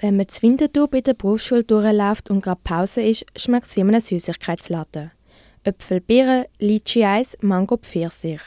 Wenn 0.00 0.16
man 0.16 0.28
zu 0.28 0.42
Winterthur 0.42 0.86
bei 0.88 1.00
der 1.00 1.14
Berufsschule 1.14 1.64
durchläuft 1.64 2.30
und 2.30 2.40
gerade 2.40 2.60
Pause 2.62 3.02
ist, 3.02 3.26
schmeckt 3.36 3.66
es 3.66 3.76
wie 3.76 3.80
in 3.80 3.88
einem 3.88 4.00
Süßigkeitsladen. 4.00 5.10
Äpfel, 5.64 6.00
Birnen, 6.00 6.44
Litschi-Eis, 6.60 7.36
Mango, 7.40 7.76
Pfirsich. 7.76 8.40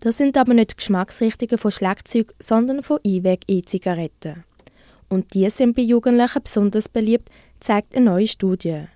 Das 0.00 0.16
sind 0.16 0.36
aber 0.36 0.52
nicht 0.52 0.76
Geschmacksrichtungen 0.76 1.58
von 1.58 1.70
Schlagzeug, 1.70 2.32
sondern 2.40 2.82
von 2.82 2.98
Einweg-E-Zigaretten. 3.06 4.44
Und 5.08 5.32
die 5.34 5.48
sind 5.50 5.76
bei 5.76 5.82
Jugendlichen 5.82 6.42
besonders 6.42 6.88
beliebt, 6.88 7.28
zeigt 7.60 7.94
eine 7.94 8.06
neue 8.06 8.26
Studie. 8.26 8.86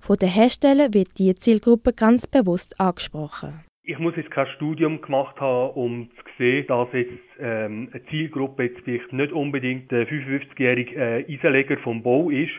Von 0.00 0.16
den 0.16 0.30
Herstellern 0.30 0.94
wird 0.94 1.10
diese 1.18 1.36
Zielgruppe 1.36 1.92
ganz 1.92 2.26
bewusst 2.26 2.80
angesprochen. 2.80 3.65
Ich 3.88 4.00
muss 4.00 4.16
jetzt 4.16 4.32
kein 4.32 4.48
Studium 4.48 5.00
gemacht 5.00 5.40
haben, 5.40 5.70
um 5.74 6.10
zu 6.10 6.24
sehen, 6.38 6.66
dass 6.66 6.88
jetzt 6.92 7.12
ähm, 7.38 7.88
eine 7.92 8.04
Zielgruppe 8.06 8.64
jetzt 8.64 8.80
vielleicht 8.80 9.12
nicht 9.12 9.30
unbedingt 9.30 9.92
der 9.92 10.08
55-jährige 10.08 10.96
äh, 10.96 11.32
Eisenleger 11.32 11.76
vom 11.78 12.02
Bau 12.02 12.28
ist, 12.28 12.50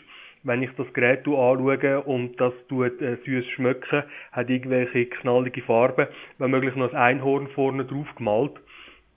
wenn 0.44 0.64
ich 0.64 0.70
das 0.78 0.88
Gerät 0.94 1.28
anschaue 1.28 2.02
und 2.04 2.40
das 2.40 2.54
tut 2.70 3.02
äh, 3.02 3.18
süß 3.26 3.46
schmecken, 3.50 4.04
hat 4.32 4.50
irgendwelche 4.50 5.08
knallige 5.08 5.64
Farben, 5.64 6.08
wenn 6.38 6.50
möglich 6.50 6.78
noch 6.78 6.94
ein 6.94 7.18
Einhorn 7.18 7.50
vorne 7.50 7.84
drauf 7.84 8.08
gemalt 8.16 8.54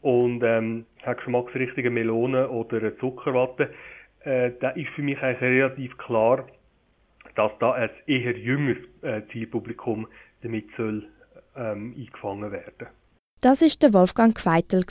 und 0.02 0.42
ähm, 0.42 0.86
hat 1.04 1.18
geschmacksrichtige 1.18 1.90
Melone 1.90 2.48
oder 2.48 2.78
eine 2.78 2.96
Zuckerwatte, 2.96 3.72
äh, 4.24 4.50
da 4.58 4.70
ist 4.70 4.90
für 4.96 5.02
mich 5.02 5.22
eigentlich 5.22 5.42
relativ 5.42 5.96
klar, 5.96 6.48
dass 7.36 7.52
da 7.60 7.70
ein 7.70 7.90
eher 8.08 8.36
jüngeres 8.36 8.82
äh, 9.02 9.22
Zielpublikum 9.30 10.08
damit 10.42 10.66
soll 10.76 11.04
ähm, 11.56 11.94
eingefangen 11.96 12.52
werden. 12.52 12.88
Das 13.40 13.62
ist 13.62 13.82
der 13.82 13.94
Wolfgang 13.94 14.34
Queitel. 14.34 14.84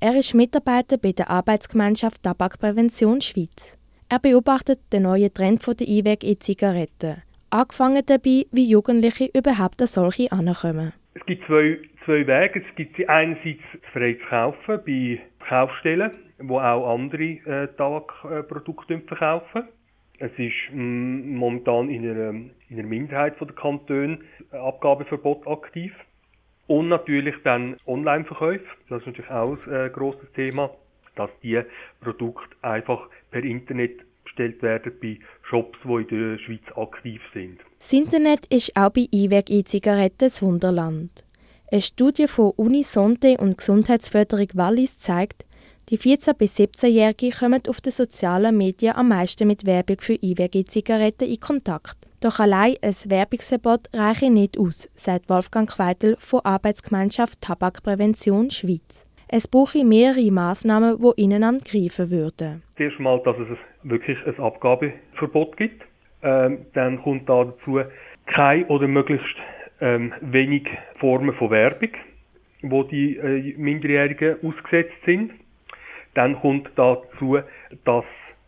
Er 0.00 0.16
ist 0.16 0.34
Mitarbeiter 0.34 0.96
bei 0.96 1.12
der 1.12 1.30
Arbeitsgemeinschaft 1.30 2.22
Tabakprävention 2.22 3.20
Schweiz. 3.20 3.76
Er 4.08 4.18
beobachtet 4.18 4.80
den 4.92 5.02
neuen 5.04 5.32
Trend 5.32 5.66
der 5.66 5.86
Einweg-E-Zigaretten. 5.86 7.22
Angefangen 7.50 8.02
dabei, 8.06 8.46
wie 8.50 8.68
Jugendliche 8.68 9.30
überhaupt 9.34 9.80
an 9.82 9.86
solche 9.86 10.32
ankommen. 10.32 10.94
Es 11.14 11.24
gibt 11.26 11.46
zwei, 11.46 11.78
zwei 12.04 12.26
Wege. 12.26 12.64
Es 12.66 12.76
gibt 12.76 12.96
sie 12.96 13.08
einerseits 13.08 13.60
frei 13.92 14.14
zu 14.14 14.26
kaufen 14.28 14.80
bei 14.86 15.20
Kaufstellen, 15.46 16.12
wo 16.38 16.58
auch 16.58 16.94
andere 16.94 17.22
äh, 17.22 17.68
Tabakprodukte 17.76 19.00
verkaufen. 19.00 19.68
Es 20.22 20.30
ist 20.38 20.72
mm, 20.72 21.34
momentan 21.34 21.90
in 21.90 22.08
einer, 22.08 22.30
in 22.30 22.78
einer 22.78 22.88
Minderheit 22.88 23.40
der 23.40 23.48
Kantone 23.48 24.18
Abgabeverbot 24.52 25.46
aktiv. 25.46 25.92
Und 26.68 26.88
natürlich 26.88 27.34
dann 27.44 27.76
Online-Verkäufe. 27.86 28.64
Das 28.88 29.00
ist 29.00 29.06
natürlich 29.06 29.30
auch 29.30 29.58
ein 29.66 29.86
äh, 29.86 29.90
grosses 29.90 30.30
Thema 30.32 30.70
dass 31.16 31.30
die 31.42 31.60
Produkte 32.00 32.56
einfach 32.62 33.08
per 33.30 33.42
Internet 33.42 34.00
bestellt 34.24 34.62
werden 34.62 34.92
bei 35.00 35.18
Shops, 35.48 35.78
die 35.84 35.88
in 35.88 36.08
der 36.08 36.38
Schweiz 36.38 36.62
aktiv 36.76 37.20
sind. 37.34 37.60
Das 37.78 37.92
Internet 37.92 38.46
ist 38.46 38.76
auch 38.76 38.90
bei 38.90 39.08
Einweg-E-Zigaretten 39.12 40.18
das 40.18 40.42
Wunderland. 40.42 41.24
Eine 41.70 41.82
Studie 41.82 42.28
von 42.28 42.52
Uni 42.56 42.82
Sonte 42.82 43.36
und 43.38 43.58
Gesundheitsförderung 43.58 44.48
Wallis 44.54 44.98
zeigt, 44.98 45.44
die 45.90 45.98
14- 45.98 46.38
bis 46.38 46.58
17-Jährigen 46.58 47.32
kommen 47.32 47.62
auf 47.68 47.80
den 47.80 47.92
sozialen 47.92 48.56
Medien 48.56 48.94
am 48.94 49.08
meisten 49.08 49.46
mit 49.46 49.66
Werbung 49.66 49.96
für 50.00 50.18
Einweg-E-Zigaretten 50.22 51.28
in 51.28 51.40
Kontakt. 51.40 51.96
Doch 52.20 52.38
allein 52.38 52.76
ein 52.82 52.94
Werbungsverbot 53.06 53.88
reiche 53.92 54.30
nicht 54.30 54.56
aus, 54.58 54.88
sagt 54.94 55.28
Wolfgang 55.28 55.68
Queitel 55.68 56.16
von 56.20 56.40
Arbeitsgemeinschaft 56.44 57.40
Tabakprävention 57.40 58.50
Schweiz. 58.50 59.04
Es 59.26 59.48
brauche 59.48 59.84
mehrere 59.84 60.30
Massnahmen, 60.30 60.98
die 60.98 61.22
ineinander 61.22 61.64
greifen 61.64 62.10
würden. 62.10 62.62
Zuerst 62.76 63.00
mal, 63.00 63.20
dass 63.24 63.36
es 63.38 63.58
wirklich 63.82 64.18
ein 64.26 64.38
Abgabeverbot 64.38 65.56
gibt. 65.56 65.82
Ähm, 66.22 66.66
dann 66.74 67.02
kommt 67.02 67.28
da 67.28 67.44
dazu 67.44 67.80
keine 68.26 68.66
oder 68.68 68.86
möglichst 68.86 69.36
ähm, 69.80 70.12
wenig 70.20 70.68
Formen 71.00 71.34
von 71.34 71.50
Werbung, 71.50 71.90
wo 72.62 72.84
die 72.84 73.16
äh, 73.16 73.54
Minderjährigen 73.56 74.36
ausgesetzt 74.44 74.94
sind. 75.04 75.32
Dann 76.14 76.40
kommt 76.40 76.70
dazu, 76.76 77.38
dass 77.84 78.04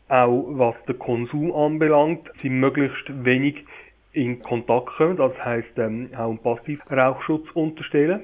auch 0.08 0.44
was 0.48 0.74
den 0.86 0.98
Konsum 0.98 1.52
anbelangt, 1.52 2.30
sie 2.42 2.50
möglichst 2.50 3.24
wenig 3.24 3.64
in 4.12 4.40
Kontakt 4.42 4.96
kommen. 4.96 5.16
Das 5.16 5.32
heißt 5.44 5.78
ähm, 5.78 6.10
auch 6.14 6.28
einen 6.28 6.38
Passivrauchschutz 6.38 7.50
unterstellen. 7.54 8.22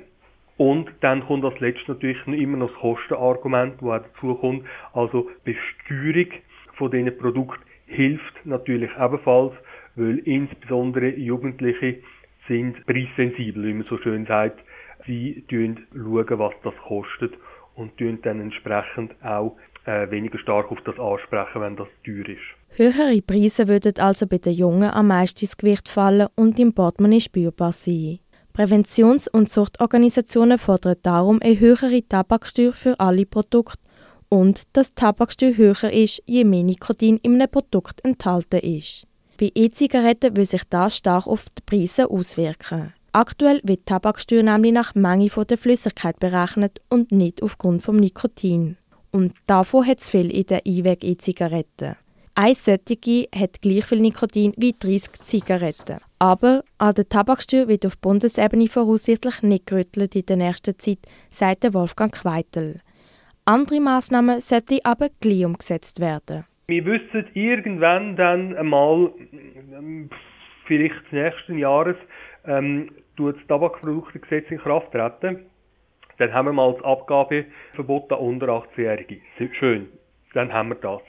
Und 0.57 0.91
dann 1.01 1.25
kommt 1.27 1.45
als 1.45 1.59
letztes 1.61 1.89
natürlich 1.89 2.27
immer 2.27 2.59
noch 2.59 2.71
das 2.71 2.81
Kostenargument, 2.81 3.81
das 3.81 3.89
auch 3.89 4.03
dazu 4.03 4.35
kommt. 4.35 4.67
Also 4.93 5.31
Besteuerung 5.45 6.33
von 6.75 6.91
diesen 6.91 7.17
Produkten 7.17 7.63
hilft 7.87 8.45
natürlich 8.45 8.91
ebenfalls, 8.99 9.55
weil 9.97 10.19
insbesondere 10.19 11.09
Jugendliche 11.09 12.01
sind 12.47 12.85
preissensibel, 12.87 13.65
wie 13.65 13.73
man 13.73 13.85
so 13.85 13.97
schön 13.99 14.27
sagt. 14.27 14.61
Sie 15.07 15.45
schauen, 15.51 15.79
was 15.93 16.53
das 16.63 16.77
kostet 16.87 17.33
und 17.81 18.27
dann 18.27 18.41
entsprechend 18.41 19.13
auch 19.25 19.57
äh, 19.87 20.11
weniger 20.11 20.39
stark 20.39 20.71
auf 20.71 20.79
das 20.85 20.99
ansprechen, 20.99 21.61
wenn 21.63 21.77
das 21.77 21.89
teuer 22.05 22.29
ist. 22.29 22.77
Höhere 22.77 23.21
Preise 23.23 23.67
würden 23.67 23.95
also 23.99 24.27
bei 24.27 24.39
den 24.39 24.53
Jungen 24.53 24.91
am 24.91 25.09
meisten 25.09 25.41
ins 25.41 25.57
Gewicht 25.57 25.89
fallen 25.89 26.29
und 26.37 26.59
im 26.59 26.73
Portemonnaie 26.73 27.21
spürbar 27.21 27.73
sein. 27.73 28.21
Präventions- 28.53 29.29
und 29.29 29.49
Suchtorganisationen 29.49 30.59
fordern 30.59 30.97
darum 31.03 31.41
eine 31.43 31.59
höhere 31.59 32.03
Tabaksteuer 32.07 32.73
für 32.73 32.99
alle 33.01 33.27
Produkte 33.27 33.81
und 34.29 34.63
dass 34.75 34.95
die 34.95 34.97
Tabaksteuer 34.97 35.57
höher 35.57 35.93
ist, 35.93 36.23
je 36.27 36.45
mehr 36.45 36.63
Nikotin 36.63 37.19
in 37.23 37.35
einem 37.35 37.51
Produkt 37.51 38.05
enthalten 38.05 38.61
ist. 38.61 39.07
Bei 39.39 39.51
E-Zigaretten 39.55 40.37
will 40.37 40.45
sich 40.45 40.63
das 40.69 40.99
stark 40.99 41.27
auf 41.27 41.47
die 41.47 41.63
Preise 41.65 42.11
auswirken. 42.11 42.93
Aktuell 43.13 43.61
wird 43.65 43.81
die 43.81 43.85
Tabaksteuer 43.87 44.45
nämlich 44.45 44.73
nach 44.73 44.95
Menge 44.95 45.29
der 45.29 45.59
Flüssigkeit 45.59 46.21
berechnet 46.21 46.81
und 46.89 47.11
nicht 47.11 47.43
aufgrund 47.43 47.83
vom 47.83 47.97
Nikotin. 47.97 48.77
Und 49.11 49.35
davon 49.49 49.85
hat 49.85 49.99
es 49.99 50.11
viel 50.11 50.31
in 50.31 50.47
den 50.47 50.61
Einweg-E-Zigaretten. 50.65 51.97
Eine 52.37 52.55
solche 52.55 53.29
hat 53.35 53.61
gleich 53.61 53.85
viel 53.85 53.99
Nikotin 53.99 54.55
wie 54.57 54.73
30 54.73 55.13
Zigaretten. 55.15 55.99
Aber 56.21 56.63
an 56.79 56.95
der 56.95 57.09
Tabaksteuer 57.09 57.67
wird 57.67 57.85
auf 57.85 57.99
Bundesebene 57.99 58.69
voraussichtlich 58.69 59.43
nicht 59.43 59.67
gerüttelt 59.67 60.15
in 60.15 60.27
der 60.27 60.37
nächsten 60.37 60.79
Zeit, 60.79 61.01
sagt 61.31 61.75
Wolfgang 61.75 62.15
Queitel. 62.15 62.81
Andere 63.45 63.81
Massnahmen 63.81 64.41
sollten 64.41 64.79
aber 64.85 65.09
gleich 65.21 65.45
umgesetzt 65.45 65.99
werden. 65.99 66.45
Wir 66.69 66.85
wissen 66.85 67.27
irgendwann 67.35 68.15
dann 68.15 68.57
einmal, 68.57 69.13
vielleicht 70.67 71.13
nächsten 71.13 71.59
Jahres, 71.59 71.97
ähm, 72.47 72.91
tut 73.17 73.37
das 73.37 73.47
Tabakproduktegesetz 73.47 74.51
in 74.51 74.59
Kraft 74.59 74.93
treten. 74.93 75.47
Dann 76.19 76.35
haben 76.35 76.49
wir 76.49 76.53
mal 76.53 76.73
das 76.75 76.85
Abgabeverbot 76.85 78.13
an 78.13 78.19
unter 78.19 78.49
18-Jährige. 78.49 79.21
Schön, 79.59 79.89
dann 80.35 80.53
haben 80.53 80.71
wir 80.71 80.77
das. 80.77 81.01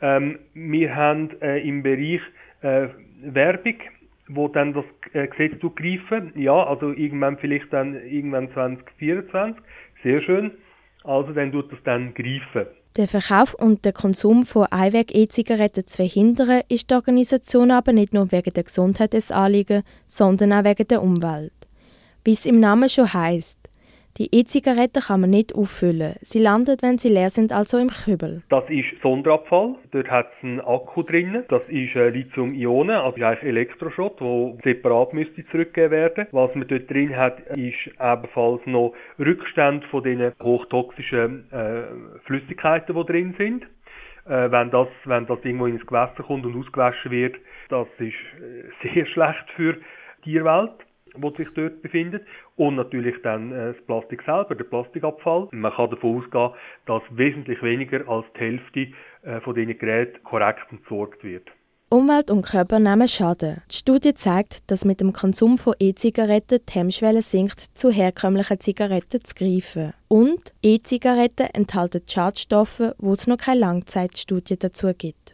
Ähm, 0.00 0.38
wir 0.54 0.94
haben 0.94 1.40
äh, 1.40 1.66
im 1.66 1.82
Bereich 1.82 2.20
äh, 2.62 2.88
Werbung, 3.22 3.76
wo 4.28 4.48
dann 4.48 4.74
das 4.74 4.84
äh, 5.12 5.28
Gesetz 5.28 5.60
greifen. 5.60 6.32
Ja, 6.34 6.64
also 6.64 6.92
irgendwann 6.92 7.38
vielleicht 7.38 7.72
dann 7.72 7.94
irgendwann 7.94 8.50
2024. 8.52 9.62
Sehr 10.02 10.20
schön. 10.22 10.52
Also 11.04 11.32
dann 11.32 11.52
tut 11.52 11.70
das 11.72 11.78
dann 11.84 12.12
greifen. 12.14 12.66
Der 12.96 13.08
Verkauf 13.08 13.52
und 13.52 13.84
der 13.84 13.92
Konsum 13.92 14.42
von 14.44 14.64
Einweg-E-Zigaretten 14.70 15.86
zu 15.86 15.96
verhindern, 15.96 16.62
ist 16.68 16.90
die 16.90 16.94
Organisation 16.94 17.70
aber 17.70 17.92
nicht 17.92 18.14
nur 18.14 18.32
wegen 18.32 18.54
der 18.54 18.64
Gesundheit 18.64 19.12
des 19.12 19.30
Anliegen, 19.30 19.82
sondern 20.06 20.54
auch 20.54 20.64
wegen 20.64 20.88
der 20.88 21.02
Umwelt. 21.02 21.52
Wie 22.24 22.32
es 22.32 22.46
im 22.46 22.58
Namen 22.58 22.88
schon 22.88 23.12
heißt, 23.12 23.58
die 24.18 24.34
E-Zigaretten 24.34 25.02
kann 25.02 25.20
man 25.20 25.30
nicht 25.30 25.54
auffüllen. 25.54 26.14
Sie 26.22 26.38
landen, 26.38 26.76
wenn 26.80 26.98
sie 26.98 27.08
leer 27.08 27.30
sind, 27.30 27.52
also 27.52 27.78
im 27.78 27.88
Kübel. 27.88 28.42
Das 28.48 28.64
ist 28.68 28.86
Sonderabfall. 29.02 29.74
Dort 29.90 30.10
hat 30.10 30.28
es 30.38 30.44
einen 30.44 30.60
Akku 30.60 31.02
drin. 31.02 31.44
Das 31.48 31.68
ist 31.68 31.94
äh, 31.94 32.08
Lithium-Ionen, 32.08 32.96
also 32.96 33.22
eigentlich 33.22 33.42
Elektroschrott, 33.42 34.20
der 34.20 34.56
separat 34.64 35.12
müsste 35.12 35.44
zurückgegeben 35.46 35.90
werden. 35.90 36.26
Was 36.32 36.54
man 36.54 36.66
dort 36.66 36.90
drin 36.90 37.16
hat, 37.16 37.40
ist 37.56 37.90
ebenfalls 38.00 38.64
noch 38.66 38.94
Rückstände 39.18 39.86
von 39.88 40.02
den 40.02 40.32
hochtoxischen 40.42 41.50
äh, 41.52 41.82
Flüssigkeiten, 42.24 42.96
die 42.96 43.04
drin 43.04 43.34
sind. 43.36 43.64
Äh, 44.26 44.50
wenn, 44.50 44.70
das, 44.70 44.88
wenn 45.04 45.26
das 45.26 45.38
irgendwo 45.44 45.66
ins 45.66 45.86
Gewässer 45.86 46.22
kommt 46.22 46.46
und 46.46 46.56
ausgewaschen 46.56 47.10
wird, 47.10 47.36
das 47.68 47.86
ist 47.98 48.14
äh, 48.40 48.88
sehr 48.94 49.06
schlecht 49.06 49.44
für 49.54 49.74
die 50.24 50.32
Tierwelt 50.32 50.85
wo 51.18 51.30
sich 51.30 51.48
dort 51.54 51.82
befindet 51.82 52.26
und 52.56 52.76
natürlich 52.76 53.16
dann 53.22 53.52
äh, 53.52 53.72
das 53.74 53.86
Plastik 53.86 54.22
selber, 54.22 54.54
der 54.54 54.64
Plastikabfall. 54.64 55.48
Man 55.52 55.72
kann 55.72 55.90
davon 55.90 56.18
ausgehen, 56.18 56.50
dass 56.86 57.02
wesentlich 57.10 57.62
weniger 57.62 58.08
als 58.08 58.26
die 58.34 58.40
Hälfte 58.40 58.88
äh, 59.22 59.40
von 59.40 59.54
diesen 59.54 59.78
Geräten 59.78 60.22
korrekt 60.24 60.66
entsorgt 60.70 61.22
wird. 61.24 61.50
Umwelt 61.88 62.32
und 62.32 62.42
Körper 62.42 62.80
nehmen 62.80 63.06
Schaden. 63.06 63.62
Die 63.70 63.76
Studie 63.76 64.12
zeigt, 64.12 64.68
dass 64.68 64.84
mit 64.84 65.00
dem 65.00 65.12
Konsum 65.12 65.56
von 65.56 65.74
E-Zigaretten 65.78 66.58
die 66.68 66.72
Hemmschwelle 66.72 67.22
sinkt, 67.22 67.60
zu 67.78 67.92
herkömmlichen 67.92 68.58
Zigaretten 68.58 69.22
zu 69.22 69.34
greifen. 69.36 69.92
Und 70.08 70.52
E-Zigaretten 70.62 71.46
enthalten 71.54 72.02
Schadstoffe, 72.08 72.92
wo 72.98 73.12
es 73.12 73.28
noch 73.28 73.36
keine 73.36 73.60
Langzeitstudie 73.60 74.58
dazu 74.58 74.92
gibt. 74.98 75.20